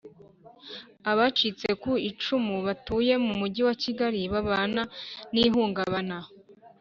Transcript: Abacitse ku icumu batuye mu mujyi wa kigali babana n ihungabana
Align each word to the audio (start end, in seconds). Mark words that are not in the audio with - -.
Abacitse 1.11 1.67
ku 1.81 1.91
icumu 2.09 2.55
batuye 2.65 3.13
mu 3.25 3.33
mujyi 3.39 3.61
wa 3.67 3.75
kigali 3.83 4.21
babana 4.33 4.81
n 5.33 5.35
ihungabana 5.45 6.17